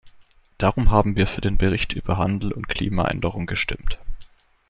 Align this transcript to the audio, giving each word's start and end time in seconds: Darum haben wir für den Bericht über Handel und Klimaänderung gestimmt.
Darum 0.57 0.89
haben 0.89 1.15
wir 1.15 1.27
für 1.27 1.41
den 1.41 1.59
Bericht 1.59 1.93
über 1.93 2.17
Handel 2.17 2.51
und 2.53 2.67
Klimaänderung 2.67 3.45
gestimmt. 3.45 3.99